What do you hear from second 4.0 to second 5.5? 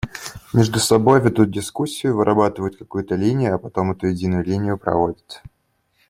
единую линию проводят.